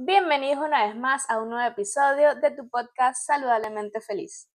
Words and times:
Bienvenidos 0.00 0.64
una 0.64 0.86
vez 0.86 0.94
más 0.94 1.28
a 1.28 1.42
un 1.42 1.50
nuevo 1.50 1.68
episodio 1.68 2.36
de 2.36 2.52
tu 2.52 2.68
podcast 2.68 3.26
Saludablemente 3.26 4.00
Feliz. 4.00 4.48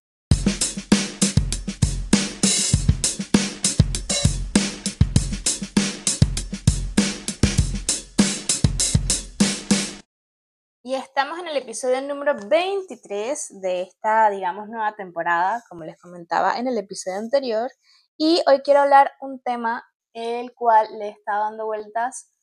Y 10.82 10.94
estamos 10.94 11.38
en 11.38 11.48
el 11.48 11.58
episodio 11.58 12.00
número 12.00 12.36
23 12.48 13.60
de 13.60 13.82
esta, 13.82 14.30
digamos, 14.30 14.70
nueva 14.70 14.96
temporada, 14.96 15.62
como 15.68 15.84
les 15.84 16.00
comentaba 16.00 16.58
en 16.58 16.68
el 16.68 16.78
episodio 16.78 17.18
anterior. 17.18 17.70
Y 18.16 18.42
hoy 18.46 18.60
quiero 18.60 18.80
hablar 18.80 19.12
un 19.20 19.42
tema 19.42 19.84
el 20.14 20.54
cual 20.54 20.86
le 20.98 21.10
estado 21.10 21.44
dando 21.44 21.66
vueltas 21.66 22.33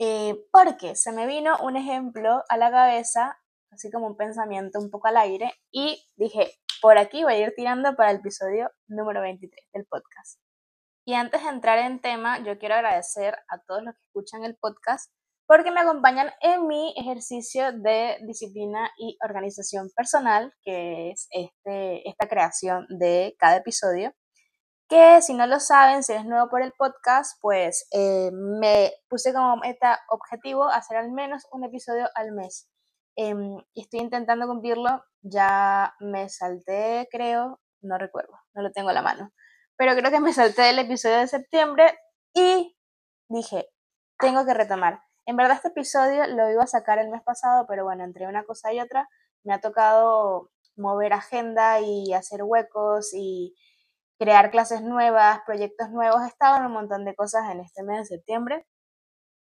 eh, 0.00 0.34
porque 0.50 0.96
se 0.96 1.12
me 1.12 1.26
vino 1.26 1.58
un 1.62 1.76
ejemplo 1.76 2.42
a 2.48 2.56
la 2.56 2.70
cabeza, 2.70 3.38
así 3.70 3.90
como 3.90 4.06
un 4.06 4.16
pensamiento 4.16 4.78
un 4.80 4.90
poco 4.90 5.08
al 5.08 5.18
aire, 5.18 5.52
y 5.70 6.02
dije, 6.16 6.52
por 6.80 6.96
aquí 6.96 7.22
voy 7.22 7.34
a 7.34 7.38
ir 7.38 7.54
tirando 7.54 7.94
para 7.96 8.10
el 8.10 8.16
episodio 8.16 8.70
número 8.88 9.20
23 9.20 9.62
del 9.74 9.84
podcast. 9.84 10.40
Y 11.06 11.12
antes 11.12 11.42
de 11.42 11.50
entrar 11.50 11.78
en 11.80 12.00
tema, 12.00 12.42
yo 12.42 12.58
quiero 12.58 12.76
agradecer 12.76 13.34
a 13.48 13.58
todos 13.66 13.82
los 13.82 13.94
que 13.94 14.00
escuchan 14.06 14.44
el 14.44 14.56
podcast 14.56 15.12
porque 15.46 15.70
me 15.70 15.80
acompañan 15.80 16.30
en 16.40 16.66
mi 16.66 16.94
ejercicio 16.96 17.72
de 17.72 18.16
disciplina 18.22 18.90
y 18.96 19.18
organización 19.22 19.90
personal, 19.94 20.54
que 20.62 21.10
es 21.10 21.26
este, 21.30 22.08
esta 22.08 22.26
creación 22.26 22.86
de 22.88 23.34
cada 23.38 23.56
episodio 23.56 24.14
que 24.90 25.22
si 25.22 25.34
no 25.34 25.46
lo 25.46 25.60
saben, 25.60 26.02
si 26.02 26.12
eres 26.12 26.26
nuevo 26.26 26.50
por 26.50 26.62
el 26.62 26.72
podcast, 26.72 27.40
pues 27.40 27.86
eh, 27.92 28.30
me 28.32 28.92
puse 29.08 29.32
como 29.32 29.56
meta 29.58 30.00
objetivo 30.08 30.64
hacer 30.64 30.96
al 30.96 31.12
menos 31.12 31.46
un 31.52 31.62
episodio 31.62 32.08
al 32.16 32.32
mes. 32.32 32.68
Em, 33.14 33.56
y 33.72 33.82
estoy 33.82 34.00
intentando 34.00 34.48
cumplirlo, 34.48 35.04
ya 35.22 35.94
me 36.00 36.28
salté, 36.28 37.08
creo, 37.08 37.60
no 37.82 37.98
recuerdo, 37.98 38.32
no 38.52 38.62
lo 38.62 38.72
tengo 38.72 38.88
a 38.90 38.92
la 38.92 39.02
mano, 39.02 39.32
pero 39.76 39.94
creo 39.94 40.10
que 40.10 40.18
me 40.20 40.32
salté 40.32 40.70
el 40.70 40.80
episodio 40.80 41.18
de 41.18 41.28
septiembre 41.28 41.96
y 42.34 42.76
dije, 43.28 43.68
tengo 44.18 44.44
que 44.44 44.54
retomar. 44.54 45.02
En 45.24 45.36
verdad 45.36 45.56
este 45.56 45.68
episodio 45.68 46.26
lo 46.26 46.50
iba 46.50 46.64
a 46.64 46.66
sacar 46.66 46.98
el 46.98 47.10
mes 47.10 47.22
pasado, 47.22 47.64
pero 47.68 47.84
bueno, 47.84 48.02
entre 48.02 48.26
una 48.26 48.42
cosa 48.42 48.72
y 48.72 48.80
otra 48.80 49.08
me 49.44 49.54
ha 49.54 49.60
tocado 49.60 50.50
mover 50.76 51.12
agenda 51.12 51.80
y 51.80 52.12
hacer 52.12 52.42
huecos 52.42 53.14
y 53.14 53.54
crear 54.20 54.50
clases 54.50 54.82
nuevas, 54.82 55.40
proyectos 55.46 55.88
nuevos, 55.90 56.20
estaban 56.26 56.66
un 56.66 56.72
montón 56.72 57.06
de 57.06 57.14
cosas 57.14 57.50
en 57.50 57.60
este 57.60 57.82
mes 57.82 58.00
de 58.00 58.16
septiembre 58.16 58.66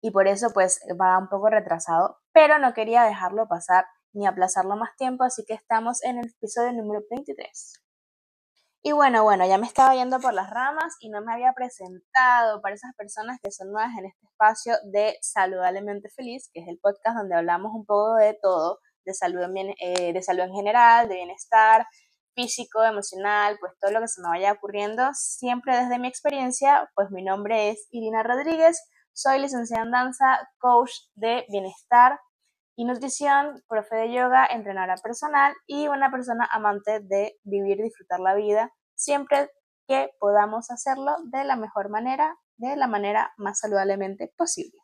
y 0.00 0.12
por 0.12 0.28
eso 0.28 0.50
pues 0.54 0.80
va 1.00 1.18
un 1.18 1.28
poco 1.28 1.50
retrasado, 1.50 2.18
pero 2.32 2.60
no 2.60 2.72
quería 2.74 3.02
dejarlo 3.02 3.48
pasar 3.48 3.86
ni 4.12 4.24
aplazarlo 4.24 4.76
más 4.76 4.94
tiempo, 4.96 5.24
así 5.24 5.44
que 5.44 5.54
estamos 5.54 6.04
en 6.04 6.18
el 6.18 6.28
episodio 6.28 6.72
número 6.72 7.02
23. 7.10 7.82
Y 8.84 8.92
bueno, 8.92 9.24
bueno, 9.24 9.44
ya 9.48 9.58
me 9.58 9.66
estaba 9.66 9.96
yendo 9.96 10.20
por 10.20 10.32
las 10.32 10.48
ramas 10.48 10.96
y 11.00 11.10
no 11.10 11.22
me 11.22 11.34
había 11.34 11.52
presentado 11.54 12.62
para 12.62 12.76
esas 12.76 12.94
personas 12.94 13.40
que 13.42 13.50
son 13.50 13.72
nuevas 13.72 13.90
en 13.98 14.06
este 14.06 14.26
espacio 14.26 14.74
de 14.92 15.18
Saludablemente 15.20 16.08
Feliz, 16.10 16.48
que 16.52 16.60
es 16.60 16.68
el 16.68 16.78
podcast 16.78 17.16
donde 17.16 17.34
hablamos 17.34 17.72
un 17.74 17.84
poco 17.84 18.14
de 18.14 18.38
todo, 18.40 18.78
de 19.04 19.12
salud 19.12 19.40
eh, 19.80 20.12
de 20.12 20.22
salud 20.22 20.44
en 20.44 20.54
general, 20.54 21.08
de 21.08 21.16
bienestar, 21.16 21.84
físico, 22.39 22.84
emocional, 22.84 23.56
pues 23.58 23.72
todo 23.81 23.91
lo 23.91 24.00
que 24.00 24.06
se 24.06 24.22
me 24.22 24.28
vaya 24.28 24.53
ocurriendo, 24.53 25.11
siempre 25.12 25.77
desde 25.77 25.98
mi 25.98 26.06
experiencia, 26.06 26.89
pues 26.95 27.11
mi 27.11 27.25
nombre 27.25 27.70
es 27.70 27.89
Irina 27.91 28.22
Rodríguez, 28.22 28.80
soy 29.12 29.41
licenciada 29.41 29.83
en 29.83 29.91
danza, 29.91 30.48
coach 30.58 30.92
de 31.17 31.45
bienestar 31.48 32.20
y 32.77 32.84
nutrición, 32.84 33.61
profe 33.67 33.97
de 33.97 34.12
yoga, 34.12 34.47
entrenadora 34.47 34.95
personal 35.03 35.53
y 35.67 35.89
una 35.89 36.12
persona 36.12 36.48
amante 36.53 37.00
de 37.00 37.36
vivir 37.42 37.78
disfrutar 37.83 38.20
la 38.20 38.36
vida, 38.36 38.70
siempre 38.95 39.50
que 39.89 40.12
podamos 40.20 40.70
hacerlo 40.70 41.17
de 41.33 41.42
la 41.42 41.57
mejor 41.57 41.91
manera, 41.91 42.36
de 42.57 42.77
la 42.77 42.86
manera 42.86 43.33
más 43.36 43.58
saludablemente 43.58 44.33
posible. 44.36 44.79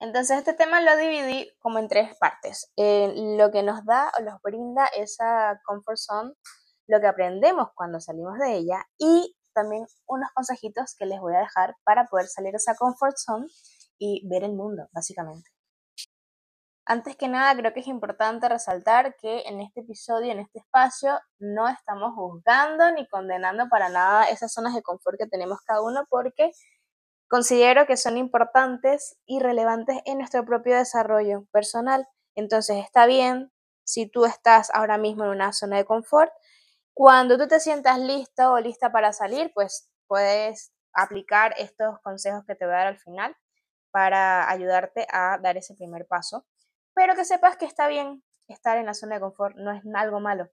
Entonces 0.00 0.38
este 0.38 0.54
tema 0.54 0.80
lo 0.80 0.96
dividí 0.96 1.52
como 1.60 1.78
en 1.78 1.86
tres 1.86 2.16
partes. 2.18 2.72
Eh, 2.76 3.12
lo 3.36 3.50
que 3.50 3.62
nos 3.62 3.84
da 3.84 4.10
o 4.18 4.22
nos 4.22 4.40
brinda 4.40 4.86
esa 4.96 5.60
comfort 5.66 5.98
zone, 5.98 6.32
lo 6.86 7.00
que 7.00 7.06
aprendemos 7.06 7.68
cuando 7.74 8.00
salimos 8.00 8.38
de 8.38 8.54
ella 8.56 8.82
y 8.98 9.36
también 9.52 9.86
unos 10.06 10.30
consejitos 10.34 10.94
que 10.98 11.04
les 11.04 11.20
voy 11.20 11.34
a 11.34 11.40
dejar 11.40 11.76
para 11.84 12.06
poder 12.06 12.28
salir 12.28 12.52
de 12.52 12.56
esa 12.56 12.76
comfort 12.76 13.16
zone 13.16 13.46
y 13.98 14.26
ver 14.26 14.42
el 14.42 14.54
mundo, 14.54 14.88
básicamente. 14.92 15.50
Antes 16.86 17.14
que 17.16 17.28
nada, 17.28 17.54
creo 17.54 17.74
que 17.74 17.80
es 17.80 17.86
importante 17.86 18.48
resaltar 18.48 19.14
que 19.16 19.42
en 19.42 19.60
este 19.60 19.82
episodio, 19.82 20.32
en 20.32 20.40
este 20.40 20.60
espacio, 20.60 21.20
no 21.38 21.68
estamos 21.68 22.14
juzgando 22.14 22.90
ni 22.92 23.06
condenando 23.06 23.68
para 23.68 23.90
nada 23.90 24.24
esas 24.24 24.52
zonas 24.52 24.74
de 24.74 24.82
confort 24.82 25.18
que 25.18 25.28
tenemos 25.28 25.60
cada 25.66 25.82
uno 25.82 26.04
porque 26.08 26.52
considero 27.30 27.86
que 27.86 27.96
son 27.96 28.16
importantes 28.16 29.16
y 29.24 29.38
relevantes 29.38 29.98
en 30.04 30.18
nuestro 30.18 30.44
propio 30.44 30.76
desarrollo 30.76 31.46
personal. 31.52 32.08
Entonces 32.34 32.84
está 32.84 33.06
bien 33.06 33.52
si 33.84 34.10
tú 34.10 34.24
estás 34.24 34.70
ahora 34.74 34.98
mismo 34.98 35.24
en 35.24 35.30
una 35.30 35.52
zona 35.52 35.76
de 35.76 35.84
confort. 35.84 36.32
Cuando 36.92 37.38
tú 37.38 37.46
te 37.46 37.60
sientas 37.60 38.00
listo 38.00 38.52
o 38.52 38.60
lista 38.60 38.90
para 38.90 39.12
salir, 39.12 39.52
pues 39.54 39.88
puedes 40.08 40.72
aplicar 40.92 41.54
estos 41.56 42.00
consejos 42.00 42.44
que 42.46 42.56
te 42.56 42.64
voy 42.64 42.74
a 42.74 42.78
dar 42.78 42.86
al 42.88 42.98
final 42.98 43.36
para 43.92 44.50
ayudarte 44.50 45.06
a 45.12 45.38
dar 45.38 45.56
ese 45.56 45.76
primer 45.76 46.08
paso. 46.08 46.44
Pero 46.94 47.14
que 47.14 47.24
sepas 47.24 47.56
que 47.56 47.64
está 47.64 47.86
bien 47.86 48.24
estar 48.48 48.76
en 48.76 48.86
la 48.86 48.94
zona 48.94 49.14
de 49.14 49.20
confort, 49.20 49.54
no 49.56 49.70
es 49.70 49.82
algo 49.94 50.18
malo 50.18 50.50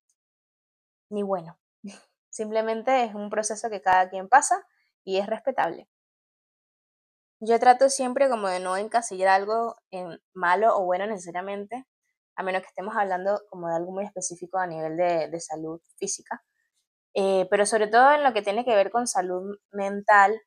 ni 1.09 1.23
bueno. 1.23 1.57
Simplemente 2.29 3.03
es 3.03 3.15
un 3.15 3.31
proceso 3.31 3.69
que 3.71 3.81
cada 3.81 4.09
quien 4.09 4.29
pasa 4.29 4.63
y 5.03 5.17
es 5.17 5.25
respetable. 5.25 5.89
Yo 7.39 7.59
trato 7.59 7.89
siempre 7.89 8.29
como 8.29 8.47
de 8.47 8.59
no 8.59 8.77
encasillar 8.77 9.29
algo 9.29 9.75
en 9.91 10.19
malo 10.33 10.75
o 10.75 10.85
bueno 10.85 11.05
necesariamente, 11.05 11.85
a 12.35 12.43
menos 12.43 12.63
que 12.63 12.69
estemos 12.69 12.95
hablando 12.95 13.41
como 13.49 13.67
de 13.69 13.75
algo 13.75 13.91
muy 13.91 14.05
específico 14.05 14.57
a 14.57 14.65
nivel 14.65 14.97
de, 14.97 15.39
salud 15.39 15.79
física, 15.97 16.43
eh, 17.13 17.47
pero 17.51 17.65
sobre 17.67 17.87
todo 17.87 18.11
en 18.13 18.23
lo 18.23 18.33
que 18.33 18.41
tiene 18.41 18.65
que 18.65 18.75
ver 18.75 18.91
con 18.91 19.07
salud 19.07 19.57
mental 19.71 20.39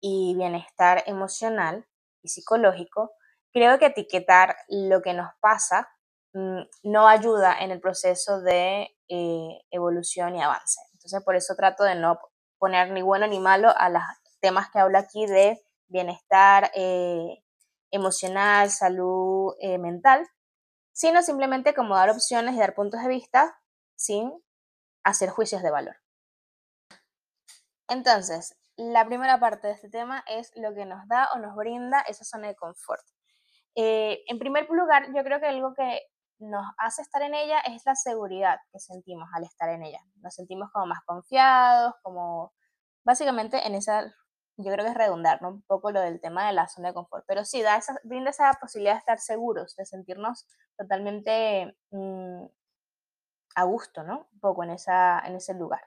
y 0.00 0.34
bienestar 0.36 1.04
emocional 1.06 1.86
y 2.22 2.28
psicológico, 2.28 3.12
creo 3.52 3.78
que 3.78 3.86
etiquetar 3.86 4.56
lo 4.68 5.00
que 5.02 5.14
nos 5.14 5.30
pasa 5.40 5.88
mm, 6.34 6.62
no 6.84 7.08
ayuda 7.08 7.58
en 7.60 7.70
el 7.70 7.80
proceso 7.80 8.40
de 8.42 8.88
eh, 9.08 9.58
evolución 9.70 10.36
y 10.36 10.42
avance. 10.42 10.80
Entonces, 10.92 11.22
por 11.24 11.36
eso 11.36 11.54
trato 11.56 11.84
de 11.84 11.94
no 11.94 12.18
poner 12.58 12.90
ni 12.92 13.02
bueno 13.02 13.26
ni 13.26 13.40
malo 13.40 13.70
a 13.74 13.88
los 13.88 14.02
temas 14.40 14.70
que 14.70 14.78
hablo 14.78 14.98
aquí 14.98 15.26
de 15.26 15.60
bienestar 15.90 16.70
eh, 16.74 17.42
emocional, 17.90 18.70
salud 18.70 19.54
eh, 19.60 19.78
mental, 19.78 20.26
sino 20.92 21.22
simplemente 21.22 21.74
como 21.74 21.96
dar 21.96 22.10
opciones 22.10 22.54
y 22.54 22.58
dar 22.58 22.74
puntos 22.74 23.02
de 23.02 23.08
vista 23.08 23.60
sin 23.96 24.32
hacer 25.04 25.30
juicios 25.30 25.62
de 25.62 25.70
valor. 25.70 25.96
Entonces, 27.88 28.56
la 28.76 29.04
primera 29.04 29.38
parte 29.40 29.66
de 29.66 29.74
este 29.74 29.90
tema 29.90 30.24
es 30.26 30.52
lo 30.54 30.74
que 30.74 30.86
nos 30.86 31.06
da 31.08 31.28
o 31.34 31.38
nos 31.38 31.54
brinda 31.56 32.00
esa 32.02 32.24
zona 32.24 32.48
de 32.48 32.56
confort. 32.56 33.02
Eh, 33.74 34.22
en 34.26 34.38
primer 34.38 34.68
lugar, 34.70 35.06
yo 35.14 35.22
creo 35.22 35.40
que 35.40 35.46
algo 35.46 35.74
que 35.74 36.00
nos 36.38 36.64
hace 36.78 37.02
estar 37.02 37.22
en 37.22 37.34
ella 37.34 37.60
es 37.60 37.82
la 37.84 37.94
seguridad 37.94 38.56
que 38.72 38.78
sentimos 38.78 39.28
al 39.34 39.44
estar 39.44 39.68
en 39.68 39.82
ella. 39.82 40.00
Nos 40.22 40.34
sentimos 40.34 40.70
como 40.72 40.86
más 40.86 41.00
confiados, 41.04 41.94
como 42.02 42.52
básicamente 43.04 43.66
en 43.66 43.74
esa 43.74 44.14
yo 44.62 44.72
creo 44.72 44.84
que 44.84 44.90
es 44.90 44.96
redundar 44.96 45.44
un 45.44 45.62
poco 45.62 45.90
lo 45.90 46.00
del 46.00 46.20
tema 46.20 46.46
de 46.46 46.52
la 46.52 46.68
zona 46.68 46.88
de 46.88 46.94
confort, 46.94 47.24
pero 47.26 47.44
sí, 47.44 47.62
da 47.62 47.76
esa, 47.76 47.98
brinda 48.04 48.30
esa 48.30 48.52
posibilidad 48.60 48.94
de 48.94 48.98
estar 49.00 49.18
seguros, 49.18 49.76
de 49.76 49.86
sentirnos 49.86 50.46
totalmente 50.76 51.76
mm, 51.90 52.44
a 53.54 53.64
gusto, 53.64 54.02
¿no? 54.02 54.28
Un 54.32 54.40
poco 54.40 54.64
en, 54.64 54.70
esa, 54.70 55.20
en 55.26 55.36
ese 55.36 55.54
lugar. 55.54 55.82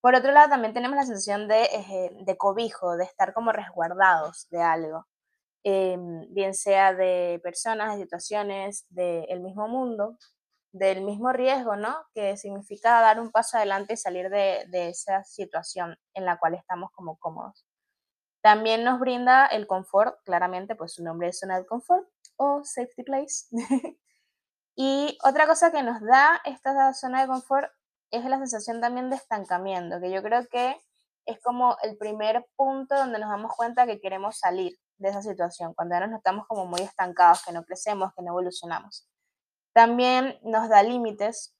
Por 0.00 0.14
otro 0.14 0.32
lado, 0.32 0.50
también 0.50 0.74
tenemos 0.74 0.96
la 0.96 1.04
sensación 1.04 1.48
de, 1.48 1.64
eh, 1.64 2.10
de 2.20 2.36
cobijo, 2.36 2.96
de 2.96 3.04
estar 3.04 3.32
como 3.34 3.52
resguardados 3.52 4.48
de 4.50 4.62
algo, 4.62 5.06
em, 5.64 6.26
bien 6.32 6.54
sea 6.54 6.94
de 6.94 7.40
personas, 7.42 7.96
de 7.96 8.02
situaciones, 8.04 8.86
del 8.90 9.40
mismo 9.40 9.68
mundo, 9.68 10.16
del 10.72 11.02
mismo 11.02 11.32
riesgo, 11.32 11.76
¿no? 11.76 11.96
Que 12.14 12.36
significa 12.36 13.00
dar 13.00 13.20
un 13.20 13.30
paso 13.32 13.56
adelante 13.58 13.94
y 13.94 13.96
salir 13.96 14.30
de, 14.30 14.64
de 14.68 14.90
esa 14.90 15.24
situación 15.24 15.96
en 16.14 16.24
la 16.24 16.38
cual 16.38 16.54
estamos 16.54 16.90
como 16.92 17.18
cómodos. 17.18 17.67
También 18.42 18.84
nos 18.84 19.00
brinda 19.00 19.46
el 19.46 19.66
confort, 19.66 20.22
claramente, 20.24 20.76
pues 20.76 20.94
su 20.94 21.02
nombre 21.04 21.28
es 21.28 21.38
zona 21.38 21.58
de 21.58 21.66
confort 21.66 22.08
o 22.36 22.62
safety 22.64 23.02
place. 23.02 23.46
y 24.76 25.18
otra 25.24 25.46
cosa 25.46 25.72
que 25.72 25.82
nos 25.82 26.00
da 26.02 26.40
esta 26.44 26.92
zona 26.94 27.22
de 27.22 27.28
confort 27.28 27.70
es 28.10 28.24
la 28.24 28.38
sensación 28.38 28.80
también 28.80 29.10
de 29.10 29.16
estancamiento, 29.16 30.00
que 30.00 30.10
yo 30.10 30.22
creo 30.22 30.46
que 30.48 30.76
es 31.26 31.40
como 31.42 31.76
el 31.82 31.98
primer 31.98 32.46
punto 32.56 32.96
donde 32.96 33.18
nos 33.18 33.28
damos 33.28 33.54
cuenta 33.54 33.86
que 33.86 34.00
queremos 34.00 34.38
salir 34.38 34.78
de 34.96 35.10
esa 35.10 35.22
situación, 35.22 35.74
cuando 35.74 35.94
ya 35.94 36.00
nos 36.00 36.10
notamos 36.10 36.46
como 36.46 36.66
muy 36.66 36.80
estancados, 36.80 37.44
que 37.44 37.52
no 37.52 37.64
crecemos, 37.64 38.12
que 38.14 38.22
no 38.22 38.30
evolucionamos. 38.30 39.06
También 39.74 40.38
nos 40.42 40.68
da 40.68 40.82
límites, 40.82 41.54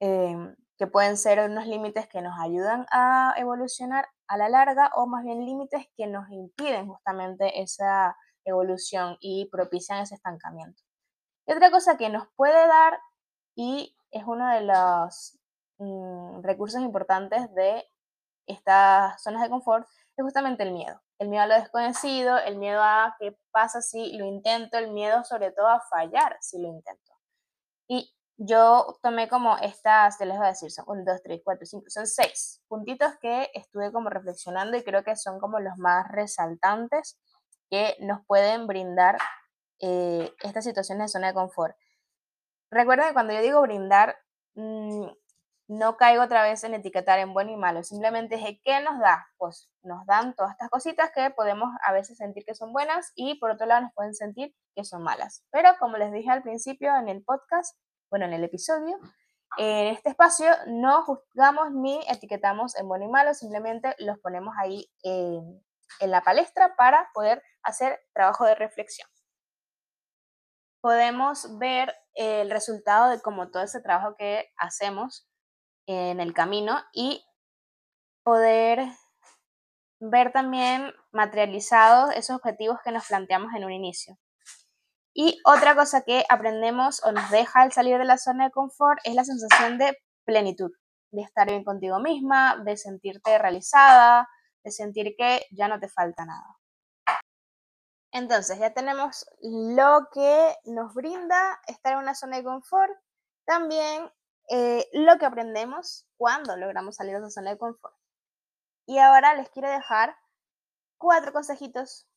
em, 0.00 0.54
que 0.80 0.86
pueden 0.86 1.18
ser 1.18 1.40
unos 1.40 1.66
límites 1.66 2.08
que 2.08 2.22
nos 2.22 2.40
ayudan 2.40 2.86
a 2.90 3.34
evolucionar 3.36 4.08
a 4.26 4.38
la 4.38 4.48
larga 4.48 4.90
o 4.94 5.06
más 5.06 5.22
bien 5.22 5.44
límites 5.44 5.86
que 5.94 6.06
nos 6.06 6.30
impiden 6.30 6.88
justamente 6.88 7.60
esa 7.60 8.16
evolución 8.46 9.18
y 9.20 9.50
propician 9.50 9.98
ese 9.98 10.14
estancamiento. 10.14 10.82
Y 11.46 11.52
otra 11.52 11.70
cosa 11.70 11.98
que 11.98 12.08
nos 12.08 12.28
puede 12.34 12.66
dar, 12.66 12.98
y 13.54 13.94
es 14.10 14.24
uno 14.24 14.48
de 14.48 14.62
los 14.62 15.38
mm, 15.76 16.40
recursos 16.44 16.80
importantes 16.80 17.54
de 17.54 17.84
estas 18.46 19.22
zonas 19.22 19.42
de 19.42 19.50
confort, 19.50 19.86
es 20.16 20.24
justamente 20.24 20.62
el 20.62 20.72
miedo. 20.72 20.98
El 21.18 21.28
miedo 21.28 21.42
a 21.42 21.46
lo 21.46 21.54
desconocido, 21.56 22.38
el 22.38 22.56
miedo 22.56 22.80
a 22.82 23.16
qué 23.18 23.36
pasa 23.50 23.82
si 23.82 24.16
lo 24.16 24.24
intento, 24.24 24.78
el 24.78 24.92
miedo 24.92 25.24
sobre 25.24 25.52
todo 25.52 25.68
a 25.68 25.82
fallar 25.90 26.38
si 26.40 26.58
lo 26.58 26.68
intento. 26.68 27.12
Y 27.86 28.14
yo 28.42 28.98
tomé 29.02 29.28
como 29.28 29.58
estas, 29.58 30.16
te 30.16 30.24
les 30.24 30.38
voy 30.38 30.46
a 30.46 30.50
decir, 30.50 30.70
son 30.70 30.86
1, 30.88 31.02
2, 31.04 31.22
3, 31.22 31.42
4, 31.44 31.66
5, 31.66 31.84
son 31.88 32.06
6 32.06 32.62
puntitos 32.68 33.12
que 33.20 33.50
estuve 33.52 33.92
como 33.92 34.08
reflexionando 34.08 34.78
y 34.78 34.82
creo 34.82 35.04
que 35.04 35.14
son 35.14 35.38
como 35.38 35.60
los 35.60 35.76
más 35.76 36.08
resaltantes 36.08 37.18
que 37.68 37.96
nos 38.00 38.24
pueden 38.24 38.66
brindar 38.66 39.18
eh, 39.78 40.32
estas 40.42 40.64
situaciones 40.64 41.04
de 41.04 41.08
zona 41.08 41.26
de 41.28 41.34
confort. 41.34 41.76
Recuerden 42.70 43.08
que 43.08 43.12
cuando 43.12 43.34
yo 43.34 43.42
digo 43.42 43.60
brindar, 43.60 44.16
mm, 44.54 45.08
no 45.68 45.96
caigo 45.98 46.22
otra 46.22 46.42
vez 46.42 46.64
en 46.64 46.72
etiquetar 46.72 47.18
en 47.18 47.34
bueno 47.34 47.52
y 47.52 47.58
malo, 47.58 47.82
simplemente 47.82 48.36
es 48.36 48.58
¿qué 48.64 48.80
nos 48.80 48.98
da? 49.00 49.28
Pues 49.36 49.70
nos 49.82 50.06
dan 50.06 50.34
todas 50.34 50.52
estas 50.52 50.70
cositas 50.70 51.10
que 51.14 51.28
podemos 51.28 51.68
a 51.86 51.92
veces 51.92 52.16
sentir 52.16 52.46
que 52.46 52.54
son 52.54 52.72
buenas 52.72 53.12
y 53.14 53.38
por 53.38 53.50
otro 53.50 53.66
lado 53.66 53.82
nos 53.82 53.92
pueden 53.92 54.14
sentir 54.14 54.54
que 54.74 54.84
son 54.84 55.02
malas. 55.02 55.44
Pero 55.50 55.76
como 55.78 55.98
les 55.98 56.10
dije 56.10 56.30
al 56.30 56.42
principio 56.42 56.96
en 56.96 57.10
el 57.10 57.22
podcast, 57.22 57.76
bueno, 58.10 58.26
en 58.26 58.32
el 58.32 58.44
episodio, 58.44 58.98
en 59.56 59.88
este 59.88 60.10
espacio 60.10 60.48
no 60.66 61.02
juzgamos 61.04 61.72
ni 61.72 62.00
etiquetamos 62.08 62.76
en 62.76 62.88
bueno 62.88 63.04
y 63.04 63.08
malo, 63.08 63.34
simplemente 63.34 63.94
los 63.98 64.18
ponemos 64.18 64.54
ahí 64.60 64.90
en, 65.02 65.62
la 66.00 66.22
palestra 66.22 66.76
para 66.76 67.10
poder 67.14 67.42
hacer 67.64 68.00
trabajo 68.12 68.44
de 68.44 68.54
reflexión. 68.54 69.08
Podemos 70.80 71.58
ver 71.58 71.92
el 72.14 72.48
resultado 72.50 73.10
de 73.10 73.20
como 73.20 73.50
todo 73.50 73.64
ese 73.64 73.80
trabajo 73.80 74.14
que 74.16 74.52
hacemos 74.56 75.28
en 75.86 76.20
el 76.20 76.32
camino 76.32 76.80
y 76.92 77.24
poder 78.22 78.86
ver 79.98 80.32
también 80.32 80.92
materializados 81.10 82.14
esos 82.14 82.36
objetivos 82.36 82.78
que 82.84 82.92
nos 82.92 83.08
planteamos 83.08 83.52
en 83.54 83.64
un 83.64 83.72
inicio. 83.72 84.16
Y 85.22 85.38
otra 85.44 85.76
cosa 85.76 86.00
que 86.00 86.24
aprendemos 86.30 87.04
o 87.04 87.12
nos 87.12 87.30
deja 87.30 87.60
al 87.60 87.72
salir 87.72 87.98
de 87.98 88.06
la 88.06 88.16
zona 88.16 88.46
de 88.46 88.52
confort 88.52 89.00
es 89.04 89.14
la 89.14 89.22
sensación 89.22 89.76
de 89.76 89.94
plenitud, 90.24 90.70
de 91.12 91.20
estar 91.20 91.46
bien 91.46 91.62
contigo 91.62 92.00
misma, 92.00 92.56
de 92.64 92.78
sentirte 92.78 93.36
realizada, 93.36 94.26
de 94.64 94.70
sentir 94.70 95.14
que 95.18 95.44
ya 95.50 95.68
no 95.68 95.78
te 95.78 95.90
falta 95.90 96.24
nada. 96.24 96.56
Entonces, 98.12 98.58
ya 98.60 98.72
tenemos 98.72 99.26
lo 99.42 100.08
que 100.10 100.56
nos 100.64 100.94
brinda 100.94 101.60
estar 101.66 101.92
en 101.92 101.98
una 101.98 102.14
zona 102.14 102.38
de 102.38 102.44
confort, 102.44 102.92
también 103.44 104.10
eh, 104.48 104.88
lo 104.94 105.18
que 105.18 105.26
aprendemos 105.26 106.06
cuando 106.16 106.56
logramos 106.56 106.96
salir 106.96 107.12
de 107.12 107.18
esa 107.18 107.40
zona 107.42 107.50
de 107.50 107.58
confort. 107.58 107.94
Y 108.86 108.96
ahora 108.96 109.34
les 109.34 109.50
quiero 109.50 109.68
dejar 109.68 110.16
cuatro 110.96 111.34
consejitos 111.34 112.09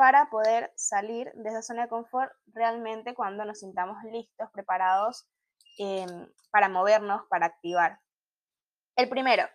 para 0.00 0.30
poder 0.30 0.72
salir 0.76 1.30
de 1.34 1.50
esa 1.50 1.60
zona 1.60 1.82
de 1.82 1.90
confort 1.90 2.32
realmente 2.54 3.12
cuando 3.12 3.44
nos 3.44 3.58
sintamos 3.58 4.02
listos, 4.04 4.48
preparados 4.50 5.28
em, 5.76 6.26
para 6.50 6.70
movernos, 6.70 7.20
para 7.28 7.44
activar. 7.44 8.00
El 8.96 9.10
primero, 9.10 9.46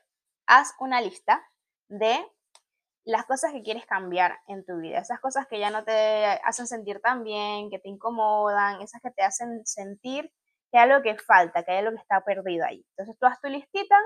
haz 0.45 0.75
una 0.79 1.01
lista 1.01 1.43
de 1.89 2.23
las 3.05 3.25
cosas 3.25 3.53
que 3.53 3.63
quieres 3.63 3.87
cambiar 3.87 4.37
en 4.45 4.63
tu 4.63 4.77
vida, 4.77 4.99
esas 4.99 5.19
cosas 5.19 5.47
que 5.47 5.57
ya 5.57 5.71
no 5.71 5.83
te 5.83 6.25
hacen 6.43 6.67
sentir 6.67 7.01
tan 7.01 7.23
bien, 7.23 7.71
que 7.71 7.79
te 7.79 7.89
incomodan, 7.89 8.83
esas 8.83 9.01
que 9.01 9.09
te 9.09 9.23
hacen 9.23 9.65
sentir 9.65 10.31
que 10.71 10.77
hay 10.77 10.91
algo 10.91 11.01
que 11.01 11.17
falta, 11.17 11.63
que 11.63 11.71
hay 11.71 11.79
algo 11.79 11.93
que 11.93 12.03
está 12.03 12.23
perdido 12.23 12.67
ahí. 12.67 12.85
Entonces 12.91 13.17
tú 13.19 13.25
haz 13.25 13.41
tu 13.41 13.47
listita 13.47 13.97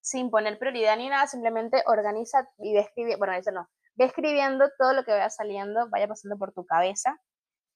sin 0.00 0.30
poner 0.30 0.60
prioridad 0.60 0.96
ni 0.96 1.08
nada, 1.08 1.26
simplemente 1.26 1.82
organiza 1.86 2.48
y 2.58 2.72
describe, 2.72 3.16
bueno, 3.16 3.32
eso 3.32 3.50
no, 3.50 3.68
ve 3.94 4.06
escribiendo 4.06 4.68
todo 4.78 4.92
lo 4.92 5.04
que 5.04 5.12
vaya 5.12 5.30
saliendo, 5.30 5.88
vaya 5.90 6.08
pasando 6.08 6.38
por 6.38 6.52
tu 6.52 6.64
cabeza. 6.64 7.20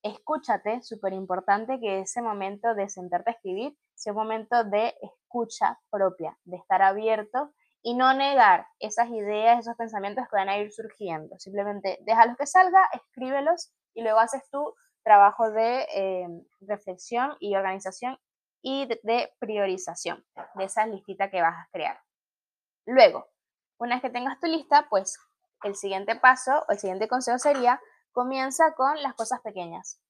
Escúchate, 0.02 0.82
súper 0.82 1.12
importante 1.12 1.80
que 1.80 2.00
ese 2.00 2.22
momento 2.22 2.74
de 2.74 2.88
sentarte 2.88 3.30
a 3.30 3.34
escribir 3.34 3.76
sea 3.94 4.12
un 4.12 4.18
momento 4.18 4.64
de 4.64 4.94
escucha 5.02 5.78
propia, 5.90 6.38
de 6.44 6.56
estar 6.56 6.82
abierto 6.82 7.52
y 7.82 7.94
no 7.94 8.14
negar 8.14 8.66
esas 8.78 9.08
ideas, 9.10 9.60
esos 9.60 9.76
pensamientos 9.76 10.26
que 10.28 10.36
van 10.36 10.48
a 10.48 10.58
ir 10.58 10.72
surgiendo. 10.72 11.38
Simplemente 11.38 11.98
déjalos 12.02 12.36
que 12.36 12.46
salga, 12.46 12.88
escríbelos 12.92 13.72
y 13.94 14.02
luego 14.02 14.18
haces 14.18 14.42
tu 14.50 14.74
trabajo 15.04 15.50
de 15.50 15.86
eh, 15.94 16.28
reflexión 16.60 17.36
y 17.38 17.54
organización 17.54 18.18
y 18.60 18.86
de, 18.86 19.32
priorización 19.38 20.24
de 20.56 20.64
esa 20.64 20.84
listita 20.84 21.30
que 21.30 21.40
vas 21.40 21.54
a 21.54 21.68
crear. 21.70 22.00
Luego, 22.86 23.28
una 23.78 23.94
vez 23.94 24.02
que 24.02 24.10
tengas 24.10 24.40
tu 24.40 24.48
lista, 24.48 24.88
pues 24.90 25.16
el 25.62 25.74
siguiente 25.74 26.16
paso 26.16 26.64
o 26.68 26.72
el 26.72 26.78
siguiente 26.78 27.08
consejo 27.08 27.38
sería 27.38 27.80
comienza 28.12 28.74
con 28.74 29.02
las 29.02 29.14
cosas 29.14 29.40
pequeñas. 29.42 30.00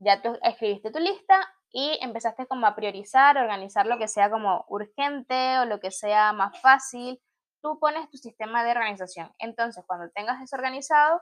Ya 0.00 0.20
tú 0.20 0.36
escribiste 0.42 0.90
tu 0.90 0.98
lista 0.98 1.48
y 1.70 1.98
empezaste 2.00 2.46
como 2.46 2.66
a 2.66 2.74
priorizar, 2.74 3.36
organizar 3.36 3.86
lo 3.86 3.98
que 3.98 4.08
sea 4.08 4.30
como 4.30 4.64
urgente 4.68 5.58
o 5.58 5.64
lo 5.64 5.80
que 5.80 5.90
sea 5.90 6.32
más 6.32 6.60
fácil. 6.60 7.20
Tú 7.62 7.78
pones 7.80 8.10
tu 8.10 8.18
sistema 8.18 8.64
de 8.64 8.72
organización. 8.72 9.32
Entonces, 9.38 9.84
cuando 9.86 10.10
tengas 10.10 10.42
eso 10.42 10.56
organizado, 10.56 11.20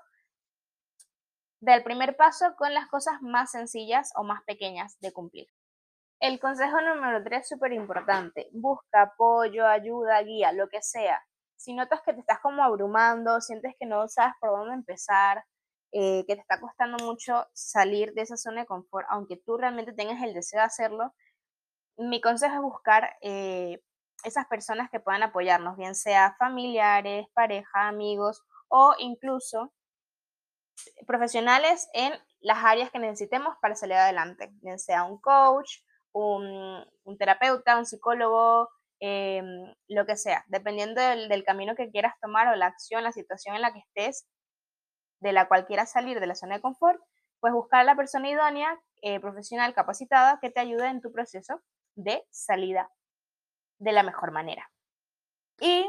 del 1.61 1.85
primer 1.85 2.17
paso 2.17 2.57
con 2.57 2.75
las 2.75 2.89
cosas 2.89 3.23
más 3.23 3.53
sencillas 3.53 4.13
o 4.17 4.25
más 4.25 4.43
pequeñas 4.45 4.99
de 5.01 5.13
cumplir. 5.13 5.47
El 6.21 6.41
consejo 6.41 6.81
número 6.81 7.23
tres, 7.23 7.49
súper 7.49 7.73
importante, 7.73 8.49
busca 8.53 9.03
apoyo, 9.03 9.67
ayuda, 9.67 10.23
guía, 10.23 10.53
lo 10.53 10.69
que 10.69 10.83
sea. 10.83 11.21
Si 11.63 11.75
notas 11.75 12.03
que 12.03 12.13
te 12.13 12.19
estás 12.19 12.41
como 12.41 12.65
abrumando, 12.65 13.41
sientes 13.41 13.77
que 13.79 13.87
no 13.87 14.09
sabes 14.09 14.35
por 14.41 14.51
dónde 14.51 14.75
empezar, 14.75 15.45
eh, 15.93 16.25
que 16.27 16.35
te 16.35 16.41
está 16.41 16.59
costando 16.61 17.05
mucho 17.05 17.47
salir 17.53 18.15
de 18.15 18.23
esa 18.23 18.37
zona 18.37 18.63
de 18.63 18.67
confort, 18.67 19.07
aunque 19.09 19.37
tú 19.37 19.57
realmente 19.57 19.93
tengas 19.93 20.21
el 20.25 20.35
deseo 20.35 20.59
de 20.59 20.67
hacerlo, 20.67 21.15
mi 21.97 22.21
consejo 22.21 22.57
es 22.57 22.63
buscar 22.63 23.17
eh, 23.21 23.81
esas 24.25 24.47
personas 24.47 24.91
que 24.91 24.99
puedan 24.99 25.23
apoyarnos, 25.23 25.77
bien 25.77 25.95
sea 25.95 26.35
familiares, 26.37 27.29
pareja, 27.33 27.87
amigos 27.87 28.43
o 28.67 28.97
incluso 28.99 29.73
profesionales 31.07 31.89
en 31.93 32.13
las 32.41 32.65
áreas 32.65 32.91
que 32.91 32.99
necesitemos 32.99 33.55
para 33.63 33.77
salir 33.77 33.99
adelante, 33.99 34.51
bien 34.63 34.81
sea 34.81 35.05
un 35.05 35.21
coach, 35.21 35.79
un, 36.11 36.85
terapeuta, 37.21 37.79
un 37.79 37.87
psicólogo, 37.87 38.69
em, 39.05 39.75
lo 39.89 40.07
que 40.07 40.17
sea, 40.17 40.45
dependiendo 40.47 41.01
del, 41.01 41.43
camino 41.43 41.75
que 41.75 41.91
quieras 41.91 42.15
tomar 42.21 42.47
o 42.47 42.55
la 42.55 42.67
acción, 42.67 43.03
la 43.03 43.11
situación 43.11 43.57
en 43.57 43.63
la 43.63 43.73
que 43.73 43.81
estés, 43.81 44.29
de 45.21 45.33
la 45.33 45.49
cual 45.49 45.67
quieras 45.67 45.91
salir 45.91 46.21
de 46.21 46.27
la 46.29 46.37
zona 46.37 46.55
de 46.55 46.63
confort, 46.63 47.01
pues 47.41 47.53
buscar 47.53 47.81
a 47.81 47.85
la 47.85 47.97
persona 47.97 48.31
idónea, 48.31 48.81
eh, 49.03 49.19
profesional, 49.19 49.75
capacitada, 49.75 50.39
que 50.41 50.51
te 50.51 50.61
ayude 50.61 50.87
en 50.87 51.01
tu 51.01 51.11
proceso 51.11 51.61
de 51.97 52.25
salida 52.31 52.93
de 53.81 53.91
la 53.91 54.05
mejor 54.05 54.31
manera. 54.31 54.71
Y 55.59 55.85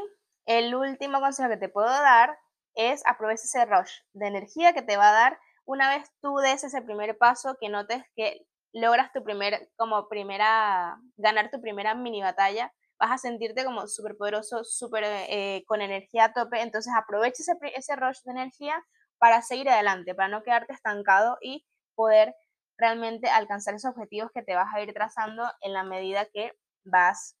el 0.46 0.74
último 0.74 1.20
consejo 1.20 1.48
que 1.48 1.56
te 1.56 1.68
puedo 1.68 1.86
dar 1.86 2.36
es 2.74 3.06
aprovecha 3.06 3.44
ese 3.44 3.64
rush 3.64 3.92
de 4.12 4.26
energía 4.26 4.72
que 4.72 4.82
te 4.82 4.96
va 4.96 5.10
a 5.10 5.12
dar 5.12 5.40
una 5.66 5.88
vez 5.88 6.10
tú 6.20 6.36
des 6.38 6.64
ese 6.64 6.82
primer 6.82 7.16
paso, 7.16 7.56
que 7.60 7.68
notes 7.68 8.02
que 8.16 8.44
logras 8.72 9.12
tu 9.12 9.22
primer, 9.22 9.70
como 9.76 10.08
primera, 10.08 10.98
ganar 11.16 11.52
tu 11.52 11.60
primera 11.60 11.94
mini 11.94 12.20
batalla, 12.22 12.72
vas 13.04 13.12
a 13.12 13.18
sentirte 13.18 13.64
como 13.64 13.86
súper 13.86 14.16
poderoso, 14.16 14.64
súper 14.64 15.04
eh, 15.04 15.64
con 15.66 15.82
energía 15.82 16.26
a 16.26 16.32
tope, 16.32 16.60
entonces 16.60 16.92
aprovecha 16.96 17.42
ese, 17.42 17.52
ese 17.74 17.96
rush 17.96 18.20
de 18.24 18.32
energía 18.32 18.82
para 19.18 19.42
seguir 19.42 19.68
adelante, 19.68 20.14
para 20.14 20.28
no 20.28 20.42
quedarte 20.42 20.72
estancado 20.72 21.36
y 21.40 21.66
poder 21.94 22.34
realmente 22.78 23.28
alcanzar 23.28 23.74
esos 23.74 23.92
objetivos 23.92 24.30
que 24.32 24.42
te 24.42 24.54
vas 24.54 24.68
a 24.74 24.80
ir 24.80 24.92
trazando 24.92 25.44
en 25.60 25.72
la 25.72 25.84
medida 25.84 26.26
que 26.32 26.52
vas 26.84 27.36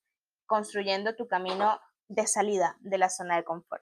construyendo 0.46 1.16
tu 1.16 1.26
camino 1.26 1.80
de 2.08 2.26
salida 2.26 2.76
de 2.80 2.98
la 2.98 3.08
zona 3.08 3.36
de 3.36 3.44
confort. 3.44 3.82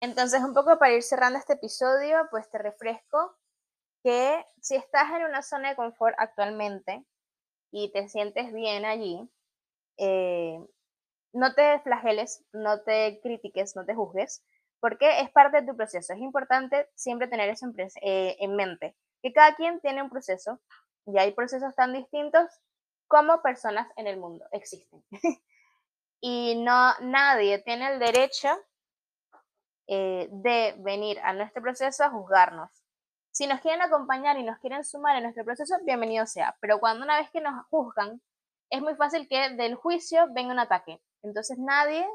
Entonces, 0.00 0.40
un 0.42 0.54
poco 0.54 0.78
para 0.78 0.92
ir 0.92 1.02
cerrando 1.02 1.38
este 1.38 1.54
episodio, 1.54 2.26
pues 2.30 2.48
te 2.50 2.58
refresco 2.58 3.36
que 4.02 4.46
si 4.60 4.76
estás 4.76 5.10
en 5.10 5.24
una 5.24 5.42
zona 5.42 5.70
de 5.70 5.76
confort 5.76 6.14
actualmente 6.18 7.04
y 7.70 7.92
te 7.92 8.08
sientes 8.08 8.52
bien 8.52 8.84
allí, 8.84 9.28
eh, 9.98 10.58
no 11.32 11.54
te 11.54 11.80
flageles, 11.80 12.44
no 12.52 12.82
te 12.82 13.20
critiques, 13.22 13.76
no 13.76 13.84
te 13.84 13.94
juzgues, 13.94 14.44
porque 14.80 15.20
es 15.20 15.30
parte 15.30 15.60
de 15.60 15.66
tu 15.66 15.76
proceso. 15.76 16.12
Es 16.12 16.20
importante 16.20 16.88
siempre 16.94 17.28
tener 17.28 17.48
eso 17.50 17.66
en, 17.66 17.74
eh, 18.02 18.36
en 18.40 18.56
mente, 18.56 18.96
que 19.22 19.32
cada 19.32 19.54
quien 19.54 19.80
tiene 19.80 20.02
un 20.02 20.10
proceso 20.10 20.60
y 21.06 21.18
hay 21.18 21.32
procesos 21.32 21.74
tan 21.74 21.92
distintos 21.92 22.48
como 23.06 23.42
personas 23.42 23.88
en 23.96 24.06
el 24.06 24.18
mundo 24.18 24.46
existen. 24.52 25.04
y 26.20 26.62
no 26.62 26.92
nadie 27.00 27.58
tiene 27.60 27.92
el 27.92 27.98
derecho 27.98 28.48
eh, 29.88 30.28
de 30.30 30.76
venir 30.78 31.18
a 31.20 31.32
nuestro 31.32 31.62
proceso 31.62 32.04
a 32.04 32.10
juzgarnos. 32.10 32.70
Si 33.32 33.46
nos 33.46 33.60
quieren 33.60 33.82
acompañar 33.82 34.38
y 34.38 34.44
nos 34.44 34.58
quieren 34.58 34.84
sumar 34.84 35.16
en 35.16 35.24
nuestro 35.24 35.44
proceso, 35.44 35.74
bienvenido 35.84 36.26
sea. 36.26 36.56
Pero 36.60 36.78
cuando 36.78 37.04
una 37.04 37.16
vez 37.16 37.30
que 37.30 37.40
nos 37.40 37.66
juzgan, 37.66 38.20
es 38.70 38.82
muy 38.82 38.94
fácil 38.94 39.26
que 39.28 39.50
del 39.50 39.74
juicio 39.74 40.28
venga 40.30 40.52
un 40.52 40.58
ataque. 40.60 41.00
Entonces 41.22 41.58
nadie 41.58 42.06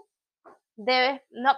debe, 0.76 1.26
no, 1.30 1.54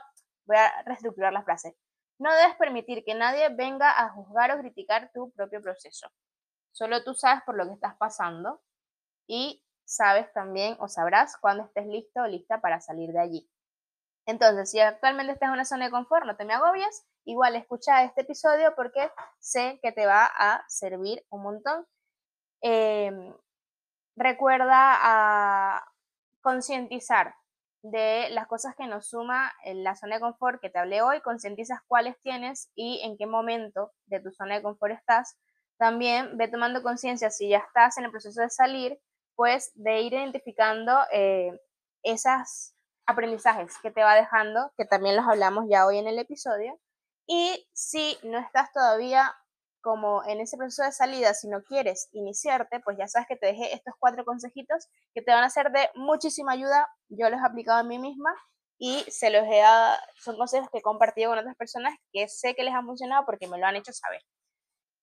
voy 0.45 0.57
a 0.57 0.83
reestructurar 0.83 1.33
la 1.33 1.43
frase, 1.43 1.77
no 2.19 2.33
debes 2.33 2.55
permitir 2.55 3.03
que 3.03 3.13
nadie 3.13 3.49
venga 3.49 3.99
a 3.99 4.09
juzgar 4.09 4.51
o 4.51 4.59
criticar 4.59 5.11
tu 5.13 5.31
propio 5.31 5.61
proceso. 5.61 6.11
Solo 6.71 7.03
tú 7.03 7.13
sabes 7.13 7.43
por 7.43 7.55
lo 7.55 7.65
que 7.67 7.73
estás 7.73 7.95
pasando 7.97 8.61
y 9.27 9.63
sabes 9.85 10.31
también 10.33 10.75
o 10.79 10.87
sabrás 10.87 11.37
cuando 11.37 11.65
estés 11.65 11.87
listo 11.87 12.21
o 12.21 12.27
lista 12.27 12.59
para 12.61 12.81
salir 12.81 13.11
de 13.11 13.19
allí. 13.19 13.49
Entonces, 14.25 14.71
si 14.71 14.79
actualmente 14.79 15.33
estás 15.33 15.47
en 15.47 15.53
una 15.53 15.65
zona 15.65 15.85
de 15.85 15.91
confort, 15.91 16.25
no 16.25 16.35
te 16.35 16.43
me 16.43 16.53
agobies, 16.53 17.07
igual 17.23 17.55
escucha 17.55 18.03
este 18.03 18.21
episodio 18.21 18.75
porque 18.75 19.09
sé 19.39 19.79
que 19.81 19.93
te 19.93 20.05
va 20.05 20.25
a 20.25 20.65
servir 20.67 21.25
un 21.29 21.43
montón. 21.43 21.87
Em, 22.61 23.33
recuerda 24.17 24.97
a 24.99 25.93
concientizar 26.47 27.35
de 27.81 28.29
las 28.29 28.47
cosas 28.47 28.73
que 28.77 28.87
nos 28.87 29.09
suma 29.09 29.51
en 29.65 29.83
la 29.83 29.97
zona 29.97 30.15
de 30.15 30.21
confort 30.21 30.61
que 30.61 30.69
te 30.69 30.79
hablé 30.79 31.01
hoy, 31.01 31.19
concientizas 31.19 31.81
cuáles 31.87 32.15
tienes 32.21 32.71
y 32.73 33.01
en 33.03 33.17
qué 33.17 33.25
momento 33.25 33.91
de 34.05 34.21
tu 34.21 34.31
zona 34.31 34.55
de 34.55 34.61
confort 34.61 34.93
estás. 34.93 35.37
También 35.77 36.37
ve 36.37 36.47
tomando 36.47 36.81
conciencia 36.81 37.29
si 37.31 37.49
ya 37.49 37.57
estás 37.57 37.97
en 37.97 38.05
el 38.05 38.11
proceso 38.11 38.39
de 38.39 38.49
salir, 38.49 38.97
pues 39.35 39.71
de 39.75 39.99
ir 39.99 40.13
identificando 40.13 40.97
eh, 41.11 41.51
esos 42.01 42.73
aprendizajes 43.05 43.77
que 43.81 43.91
te 43.91 44.05
va 44.05 44.15
dejando, 44.15 44.71
que 44.77 44.85
también 44.85 45.17
los 45.17 45.27
hablamos 45.27 45.65
ya 45.69 45.85
hoy 45.85 45.97
en 45.97 46.07
el 46.07 46.17
episodio. 46.17 46.79
Y 47.27 47.67
si 47.73 48.17
no 48.23 48.39
estás 48.39 48.71
todavía 48.71 49.35
como 49.87 50.21
en 50.25 50.41
ese 50.41 50.57
proceso 50.57 50.83
de 50.83 50.91
salida, 50.91 51.33
si 51.33 51.47
no 51.47 51.63
quieres 51.63 52.09
iniciarte, 52.11 52.81
pues 52.81 52.97
ya 52.97 53.07
sabes 53.07 53.25
que 53.29 53.37
te 53.37 53.45
dejé 53.45 53.73
estos 53.73 53.93
cuatro 53.97 54.25
consejitos 54.25 54.89
que 55.13 55.21
te 55.21 55.31
van 55.31 55.45
a 55.45 55.49
ser 55.49 55.71
de 55.71 55.89
muchísima 55.95 56.51
ayuda. 56.51 56.89
Yo 57.07 57.29
los 57.29 57.39
he 57.39 57.45
aplicado 57.45 57.79
a 57.79 57.83
mí 57.83 57.97
misma 57.97 58.35
y 58.77 59.05
se 59.07 59.29
los 59.29 59.43
he 59.45 59.59
dado, 59.59 59.97
son 60.17 60.35
consejos 60.35 60.67
que 60.73 60.79
he 60.79 60.81
compartido 60.81 61.29
con 61.31 61.39
otras 61.39 61.55
personas 61.55 61.95
que 62.11 62.27
sé 62.27 62.53
que 62.53 62.65
les 62.65 62.73
han 62.73 62.85
funcionado 62.85 63.25
porque 63.25 63.47
me 63.47 63.57
lo 63.57 63.65
han 63.65 63.77
hecho 63.77 63.93
saber. 63.93 64.21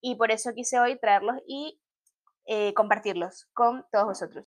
Y 0.02 0.16
por 0.16 0.30
eso 0.30 0.52
quise 0.52 0.78
hoy 0.78 0.98
traerlos 1.00 1.36
y 1.46 1.80
eh, 2.44 2.74
compartirlos 2.74 3.48
con 3.54 3.86
todos 3.90 4.04
vosotros. 4.04 4.44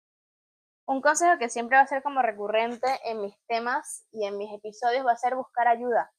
Un 0.85 1.01
consejo 1.01 1.37
que 1.39 1.49
siempre 1.49 1.75
va 1.75 1.83
a 1.83 1.87
ser 1.87 2.03
como 2.03 2.21
recurrente 2.21 2.87
en 3.03 3.19
mis 3.19 3.35
temas 3.49 4.07
y 4.13 4.25
en 4.25 4.37
mis 4.37 4.53
episodios 4.53 5.05
va 5.05 5.11
a 5.11 5.17
ser 5.17 5.35
buscar 5.35 5.67
ayuda. 5.67 6.09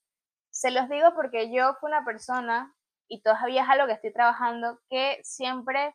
Se 0.50 0.70
los 0.70 0.86
digo 0.90 1.14
porque 1.14 1.50
yo 1.50 1.72
fui 1.80 1.88
una 1.88 2.04
persona, 2.04 2.74
y 3.12 3.20
todavía 3.20 3.62
es 3.62 3.68
algo 3.68 3.86
que 3.86 3.92
estoy 3.92 4.10
trabajando, 4.10 4.80
que 4.88 5.20
siempre 5.22 5.94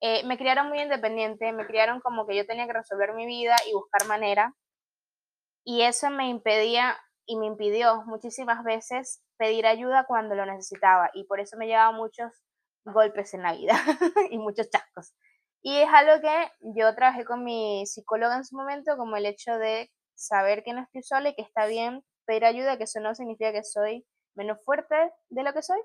eh, 0.00 0.24
me 0.24 0.38
criaron 0.38 0.68
muy 0.68 0.80
independiente, 0.80 1.52
me 1.52 1.66
criaron 1.66 2.00
como 2.00 2.28
que 2.28 2.36
yo 2.36 2.46
tenía 2.46 2.68
que 2.68 2.74
resolver 2.74 3.12
mi 3.12 3.26
vida 3.26 3.56
y 3.68 3.72
buscar 3.74 4.06
manera. 4.06 4.54
Y 5.64 5.82
eso 5.82 6.10
me 6.10 6.28
impedía 6.28 6.96
y 7.26 7.36
me 7.38 7.46
impidió 7.46 8.04
muchísimas 8.04 8.62
veces 8.62 9.20
pedir 9.36 9.66
ayuda 9.66 10.04
cuando 10.06 10.36
lo 10.36 10.46
necesitaba. 10.46 11.10
Y 11.12 11.24
por 11.24 11.40
eso 11.40 11.56
me 11.56 11.66
llevaba 11.66 11.90
muchos 11.90 12.30
golpes 12.84 13.34
en 13.34 13.42
la 13.42 13.54
vida 13.54 13.74
y 14.30 14.38
muchos 14.38 14.70
chascos. 14.70 15.12
Y 15.60 15.76
es 15.78 15.88
algo 15.92 16.22
que 16.22 16.52
yo 16.76 16.94
trabajé 16.94 17.24
con 17.24 17.42
mi 17.42 17.84
psicóloga 17.84 18.36
en 18.36 18.44
su 18.44 18.54
momento, 18.56 18.96
como 18.96 19.16
el 19.16 19.26
hecho 19.26 19.58
de 19.58 19.90
saber 20.14 20.62
que 20.62 20.72
no 20.72 20.82
estoy 20.82 21.02
sola 21.02 21.30
y 21.30 21.34
que 21.34 21.42
está 21.42 21.66
bien 21.66 22.04
pedir 22.26 22.44
ayuda, 22.44 22.78
que 22.78 22.84
eso 22.84 23.00
no 23.00 23.12
significa 23.16 23.50
que 23.50 23.64
soy 23.64 24.06
menos 24.36 24.58
fuerte 24.64 24.94
de 25.30 25.42
lo 25.42 25.52
que 25.52 25.62
soy. 25.62 25.80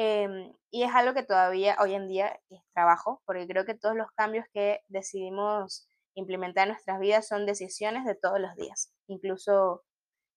Em, 0.00 0.52
y 0.70 0.84
es 0.84 0.94
algo 0.94 1.12
que 1.12 1.24
todavía 1.24 1.76
hoy 1.80 1.94
en 1.94 2.06
día 2.06 2.38
es 2.50 2.60
trabajo, 2.72 3.20
porque 3.26 3.48
creo 3.48 3.64
que 3.64 3.74
todos 3.74 3.96
los 3.96 4.08
cambios 4.12 4.46
que 4.52 4.80
decidimos 4.86 5.88
implementar 6.14 6.68
en 6.68 6.74
nuestras 6.74 7.00
vidas 7.00 7.26
son 7.26 7.46
decisiones 7.46 8.04
de 8.04 8.14
todos 8.14 8.38
los 8.38 8.54
días. 8.54 8.92
Incluso 9.08 9.82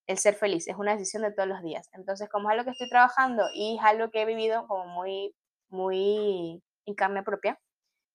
el 0.08 0.18
ser 0.18 0.36
feliz 0.36 0.68
es 0.68 0.78
una 0.78 0.94
decisión 0.94 1.24
de 1.24 1.32
todos 1.34 1.48
los 1.48 1.62
días. 1.62 1.90
Entonces, 1.94 2.30
como 2.30 2.50
es 2.50 2.54
algo 2.54 2.66
que 2.66 2.72
estoy 2.72 2.90
trabajando 2.90 3.44
y 3.54 3.78
es 3.78 3.86
algo 3.86 4.10
que 4.12 4.24
he 4.24 4.26
vivido 4.26 4.68
como 4.68 4.88
muy 4.88 5.36
muy 5.70 6.64
en 6.88 6.96
carne 6.96 7.24
propia, 7.24 7.60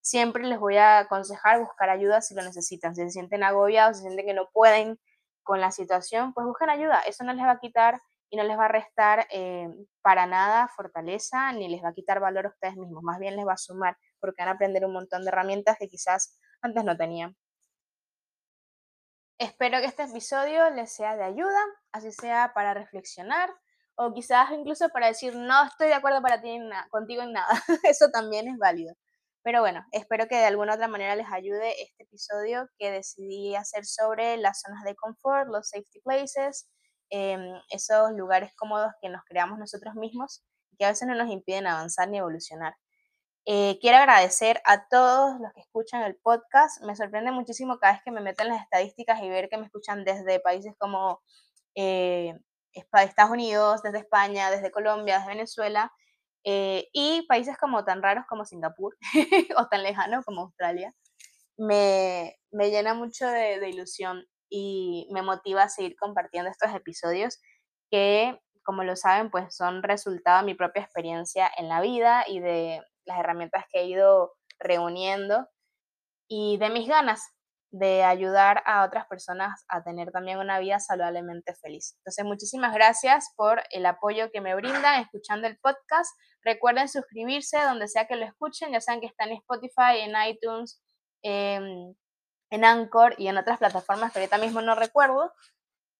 siempre 0.02 0.44
les 0.44 0.58
voy 0.60 0.76
a 0.78 1.00
aconsejar 1.00 1.60
buscar 1.60 1.90
ayuda 1.90 2.22
si 2.22 2.34
lo 2.34 2.42
necesitan. 2.42 2.96
Si 2.96 3.02
se 3.02 3.10
sienten 3.10 3.44
agobiados, 3.44 3.98
si 3.98 4.04
sienten 4.04 4.26
que 4.26 4.34
no 4.34 4.50
pueden 4.52 4.98
con 5.44 5.60
la 5.60 5.70
situación, 5.72 6.34
pues 6.34 6.46
busquen 6.46 6.70
ayuda. 6.70 7.00
Eso 7.02 7.24
no 7.24 7.32
les 7.34 7.46
va 7.46 7.52
a 7.52 7.60
quitar 7.60 8.02
y 8.30 8.36
no 8.36 8.44
les 8.44 8.58
va 8.58 8.66
a 8.66 8.68
restar 8.68 9.26
eh, 9.30 9.68
para 10.02 10.26
nada 10.26 10.68
fortaleza 10.68 11.52
ni 11.52 11.68
les 11.68 11.82
va 11.82 11.90
a 11.90 11.94
quitar 11.94 12.20
valor 12.20 12.46
a 12.46 12.50
ustedes 12.50 12.76
mismos. 12.76 13.02
Más 13.02 13.18
bien 13.18 13.36
les 13.36 13.46
va 13.46 13.54
a 13.54 13.58
sumar 13.58 13.96
porque 14.20 14.42
van 14.42 14.48
a 14.48 14.52
aprender 14.52 14.84
un 14.84 14.92
montón 14.92 15.22
de 15.22 15.28
herramientas 15.28 15.76
que 15.78 15.88
quizás 15.88 16.38
antes 16.60 16.84
no 16.84 16.96
tenían. 16.96 17.36
Espero 19.38 19.78
que 19.80 19.86
este 19.86 20.04
episodio 20.04 20.70
les 20.70 20.92
sea 20.92 21.14
de 21.14 21.24
ayuda, 21.24 21.60
así 21.92 22.10
sea 22.10 22.52
para 22.54 22.72
reflexionar, 22.72 23.50
o 23.94 24.14
quizás 24.14 24.50
incluso 24.52 24.88
para 24.88 25.08
decir 25.08 25.34
no 25.36 25.64
estoy 25.64 25.88
de 25.88 25.94
acuerdo 25.94 26.22
para 26.22 26.40
ti 26.40 26.58
contigo 26.90 27.22
en 27.22 27.32
nada. 27.32 27.48
Eso 27.84 28.08
también 28.10 28.48
es 28.48 28.56
válido. 28.58 28.94
Pero 29.42 29.60
bueno, 29.60 29.84
espero 29.92 30.26
que 30.26 30.36
de 30.36 30.46
alguna 30.46 30.74
otra 30.74 30.88
manera 30.88 31.14
les 31.14 31.30
ayude 31.30 31.80
este 31.82 32.02
episodio 32.04 32.68
que 32.78 32.90
decidí 32.90 33.54
hacer 33.54 33.84
sobre 33.84 34.38
las 34.38 34.60
zonas 34.60 34.82
de 34.84 34.96
confort, 34.96 35.48
los 35.48 35.68
safety 35.68 36.00
places, 36.00 36.68
em, 37.10 37.60
esos 37.70 38.12
lugares 38.12 38.52
cómodos 38.56 38.92
que 39.00 39.08
nos 39.08 39.22
creamos 39.24 39.58
nosotros 39.58 39.94
mismos 39.94 40.42
que 40.78 40.84
a 40.84 40.88
veces 40.90 41.08
no 41.08 41.14
nos 41.14 41.30
impiden 41.30 41.66
avanzar 41.66 42.08
ni 42.08 42.18
evolucionar. 42.18 42.74
Eh, 43.46 43.78
quiero 43.80 43.98
agradecer 43.98 44.60
a 44.64 44.88
todos 44.88 45.40
los 45.40 45.52
que 45.54 45.60
escuchan 45.60 46.02
el 46.02 46.16
podcast. 46.16 46.82
Me 46.82 46.96
sorprende 46.96 47.32
muchísimo 47.32 47.78
cada 47.78 47.94
vez 47.94 48.02
que 48.04 48.10
me 48.10 48.20
meto 48.20 48.42
en 48.42 48.50
las 48.50 48.62
estadísticas 48.62 49.22
y 49.22 49.28
ver 49.28 49.48
que 49.48 49.56
me 49.58 49.66
escuchan 49.66 50.04
desde 50.04 50.40
países 50.40 50.74
como 50.78 51.20
eh, 51.76 52.34
Estados 52.72 53.30
Unidos, 53.30 53.82
desde 53.82 53.98
España, 53.98 54.50
desde 54.50 54.70
Colombia, 54.70 55.18
desde 55.18 55.30
Venezuela, 55.30 55.92
eh, 56.44 56.88
y 56.92 57.26
países 57.26 57.56
como 57.58 57.84
tan 57.84 58.02
raros 58.02 58.24
como 58.28 58.44
Singapur 58.44 58.96
o 59.56 59.66
tan 59.68 59.82
lejanos 59.82 60.24
como 60.24 60.42
Australia, 60.42 60.94
me, 61.56 62.36
me 62.52 62.70
llena 62.70 62.94
mucho 62.94 63.26
de, 63.26 63.68
ilusión 63.68 64.24
y 64.48 65.08
me 65.12 65.22
motiva 65.22 65.64
a 65.64 65.68
seguir 65.68 65.96
compartiendo 65.96 66.50
estos 66.50 66.74
episodios 66.74 67.40
que, 67.90 68.40
como 68.64 68.84
lo 68.84 68.96
saben, 68.96 69.30
pues 69.30 69.56
son 69.56 69.82
resultado 69.82 70.40
de 70.40 70.46
mi 70.46 70.54
propia 70.54 70.82
experiencia 70.82 71.50
en 71.56 71.68
la 71.68 71.80
vida 71.80 72.24
y 72.26 72.40
de 72.40 72.82
las 73.04 73.18
herramientas 73.18 73.64
que 73.70 73.80
he 73.80 73.86
ido 73.86 74.32
reuniendo 74.58 75.46
y 76.28 76.58
de 76.58 76.70
mis 76.70 76.88
ganas 76.88 77.22
de 77.70 78.04
ayudar 78.04 78.62
a 78.64 78.84
otras 78.84 79.06
personas 79.06 79.64
a 79.68 79.82
tener 79.82 80.10
también 80.10 80.38
una 80.38 80.58
vida 80.58 80.78
saludablemente 80.78 81.54
feliz. 81.54 81.94
Entonces, 81.98 82.24
muchísimas 82.24 82.72
gracias 82.74 83.32
por 83.36 83.62
el 83.70 83.84
apoyo 83.86 84.30
que 84.30 84.40
me 84.40 84.54
brindan 84.54 85.02
escuchando 85.02 85.46
el 85.46 85.58
podcast. 85.58 86.10
Recuerden 86.42 86.88
suscribirse 86.88 87.60
donde 87.60 87.88
sea 87.88 88.06
que 88.06 88.16
lo 88.16 88.24
escuchen, 88.24 88.72
ya 88.72 88.80
saben 88.80 89.00
que 89.00 89.08
está 89.08 89.24
en 89.24 89.32
Spotify, 89.32 89.98
en 90.00 90.14
iTunes, 90.28 90.80
em, 91.22 91.94
en 92.50 92.64
Anchor 92.64 93.14
y 93.18 93.28
en 93.28 93.38
otras 93.38 93.58
plataformas 93.58 94.12
que 94.12 94.20
ahorita 94.20 94.38
mismo 94.38 94.62
no 94.62 94.74
recuerdo. 94.74 95.32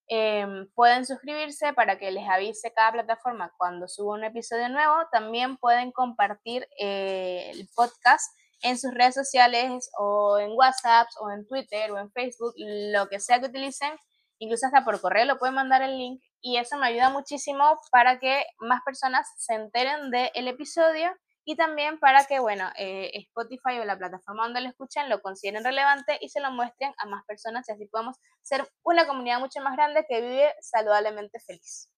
Em, 0.09 0.69
pueden 0.73 1.05
suscribirse 1.05 1.73
para 1.73 1.97
que 1.97 2.11
les 2.11 2.27
avise 2.29 2.71
cada 2.73 2.93
plataforma 2.93 3.53
cuando 3.57 3.87
suba 3.87 4.13
un 4.15 4.23
episodio 4.23 4.69
nuevo. 4.69 4.95
También 5.11 5.57
pueden 5.57 5.91
compartir 5.91 6.67
eh, 6.79 7.51
el 7.51 7.67
podcast 7.75 8.31
en 8.61 8.77
sus 8.77 8.93
redes 8.93 9.15
sociales 9.15 9.89
o 9.97 10.39
en 10.39 10.51
WhatsApp 10.53 11.07
o 11.19 11.29
en 11.31 11.45
Twitter 11.45 11.91
o 11.91 11.99
en 11.99 12.11
Facebook, 12.11 12.53
lo 12.57 13.07
que 13.07 13.19
sea 13.19 13.39
que 13.39 13.47
utilicen, 13.47 13.93
incluso 14.39 14.65
hasta 14.65 14.83
por 14.83 14.99
correo 15.01 15.25
lo 15.25 15.37
pueden 15.37 15.55
mandar 15.55 15.81
el 15.81 15.97
link 15.97 16.21
y 16.41 16.57
eso 16.57 16.77
me 16.77 16.87
ayuda 16.87 17.09
muchísimo 17.09 17.79
para 17.91 18.19
que 18.19 18.45
más 18.59 18.81
personas 18.83 19.27
se 19.37 19.55
enteren 19.55 20.11
del 20.11 20.47
episodio 20.47 21.11
y 21.49 21.55
también 21.55 21.97
para 21.97 22.25
que, 22.25 22.39
bueno, 22.39 22.69
eh, 22.77 23.09
Spotify 23.13 23.79
o 23.79 23.85
la 23.85 23.97
plataforma 23.97 24.43
donde 24.43 24.59
lo 24.59 24.67
escuchen 24.67 25.07
lo 25.07 25.21
consideren 25.21 25.63
relevante 25.63 26.17
y 26.19 26.27
se 26.27 26.41
lo 26.41 26.51
muestren 26.51 26.93
a 26.97 27.05
más 27.05 27.23
personas 27.25 27.69
y 27.69 27.71
así 27.71 27.87
podemos 27.87 28.17
ser 28.41 28.69
una 28.83 29.07
comunidad 29.07 29.39
mucho 29.39 29.61
más 29.61 29.77
grande 29.77 30.05
que 30.09 30.19
vive 30.19 30.53
saludablemente 30.59 31.39
feliz. 31.39 31.89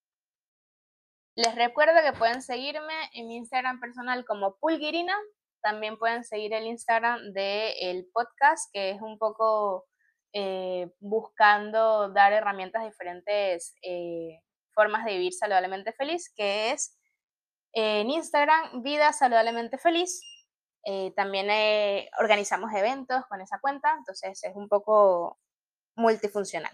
Les 1.36 1.56
recuerdo 1.56 1.96
que 2.04 2.16
pueden 2.16 2.44
seguirme 2.44 2.94
en 3.14 3.28
mi 3.28 3.38
Instagram 3.38 3.80
personal 3.80 4.24
como 4.24 4.56
Pulguirina, 4.58 5.18
también 5.64 5.98
pueden 5.98 6.24
seguir 6.24 6.54
el 6.54 6.68
Instagram 6.68 7.34
del 7.34 8.08
podcast, 8.14 8.70
que 8.72 8.92
es 8.92 9.02
un 9.02 9.18
poco 9.18 9.88
eh, 10.32 10.92
buscando 11.00 12.10
dar 12.10 12.34
herramientas 12.34 12.84
diferentes, 12.84 13.74
eh, 13.82 14.42
formas 14.76 15.06
de 15.06 15.14
vivir 15.14 15.34
saludablemente 15.34 15.92
feliz, 15.94 16.32
que 16.36 16.70
es 16.70 16.99
en 17.74 18.10
Instagram, 18.10 18.82
Vida 18.84 19.14
Saludablemente 19.14 19.78
Feliz. 19.78 20.22
Eh, 20.86 21.14
también 21.16 21.50
eh, 21.50 22.10
organizamos 22.20 22.74
eventos 22.74 23.26
con 23.28 23.42
esa 23.42 23.60
cuenta, 23.60 23.94
entonces 23.98 24.44
es 24.44 24.56
un 24.56 24.68
poco 24.68 25.38
multifuncional. 25.96 26.72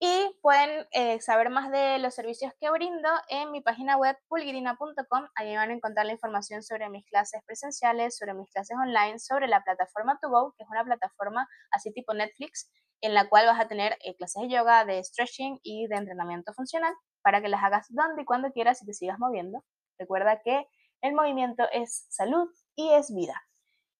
Y 0.00 0.36
pueden 0.42 0.86
eh, 0.92 1.20
saber 1.20 1.50
más 1.50 1.70
de 1.70 1.98
los 1.98 2.14
servicios 2.14 2.52
que 2.60 2.70
brindo 2.70 3.08
en 3.28 3.50
mi 3.52 3.60
página 3.60 3.96
web 3.96 4.16
pulgrina.com. 4.28 5.28
Ahí 5.36 5.56
van 5.56 5.70
a 5.70 5.74
encontrar 5.74 6.06
la 6.06 6.12
información 6.12 6.62
sobre 6.62 6.90
mis 6.90 7.06
clases 7.06 7.42
presenciales, 7.46 8.16
sobre 8.16 8.34
mis 8.34 8.50
clases 8.50 8.76
online, 8.76 9.18
sobre 9.18 9.48
la 9.48 9.62
plataforma 9.62 10.18
To 10.20 10.54
que 10.56 10.64
es 10.64 10.68
una 10.68 10.84
plataforma 10.84 11.48
así 11.70 11.92
tipo 11.92 12.12
Netflix, 12.12 12.70
en 13.00 13.14
la 13.14 13.28
cual 13.28 13.46
vas 13.46 13.60
a 13.60 13.68
tener 13.68 13.96
clases 14.18 14.42
de 14.42 14.48
yoga, 14.48 14.84
de 14.84 15.02
stretching 15.02 15.58
y 15.62 15.86
de 15.86 15.96
entrenamiento 15.96 16.52
funcional 16.54 16.94
para 17.22 17.40
que 17.40 17.48
las 17.48 17.62
hagas 17.62 17.86
donde 17.88 18.22
y 18.22 18.24
cuando 18.24 18.52
quieras 18.52 18.82
y 18.82 18.86
te 18.86 18.92
sigas 18.94 19.18
moviendo. 19.18 19.64
Recuerda 19.98 20.40
que 20.42 20.66
el 21.00 21.14
movimiento 21.14 21.64
es 21.72 22.06
salud 22.08 22.48
y 22.74 22.92
es 22.92 23.14
vida. 23.14 23.40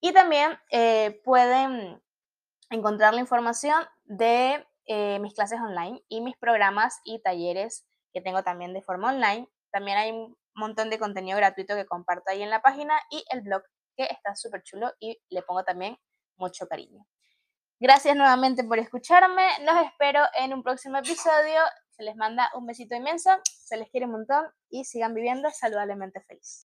Y 0.01 0.13
también 0.13 0.59
eh, 0.71 1.21
pueden 1.25 2.03
encontrar 2.71 3.15
la 3.15 3.21
información 3.21 3.85
de 4.05 4.67
eh, 4.87 5.19
mis 5.21 5.35
clases 5.35 5.61
online 5.61 6.03
y 6.09 6.21
mis 6.21 6.37
programas 6.37 7.01
y 7.05 7.21
talleres 7.23 7.87
que 8.13 8.21
tengo 8.21 8.43
también 8.43 8.73
de 8.73 8.83
forma 8.83 9.11
online. 9.11 9.49
También 9.71 9.99
hay 9.99 10.13
un 10.13 10.37
montón 10.55 10.91
de 10.91 10.99
contenido 10.99 11.37
gratuito 11.37 11.75
que 11.75 11.87
comparto 11.87 12.31
ahí 12.31 12.43
en 12.43 12.51
la 12.51 12.63
página 12.63 12.95
y 13.11 13.25
el 13.31 13.43
blog 13.43 13.63
que 13.97 14.05
está 14.05 14.35
súper 14.35 14.63
chulo 14.63 14.93
y 15.01 15.21
le 15.31 15.43
pongo 15.43 15.65
también 15.65 15.99
mucho 16.37 16.67
cariño. 16.67 17.07
Gracias 17.81 18.17
nuevamente 18.17 18.65
por 18.65 18.79
escucharme. 18.79 19.49
Los 19.65 19.87
espero 19.87 20.21
en 20.39 20.55
un 20.55 20.63
próximo 20.63 20.99
episodio. 20.99 21.61
Se 21.97 22.03
les 22.03 22.17
manda 22.17 22.51
un 22.55 22.67
besito 22.67 22.95
inmenso, 22.97 23.31
se 23.45 23.77
les 23.77 23.89
quiere 23.91 24.07
un 24.07 24.13
montón 24.13 24.45
y 24.69 24.85
sigan 24.85 25.15
viviendo 25.15 25.49
saludablemente 25.51 26.21
feliz. 26.23 26.65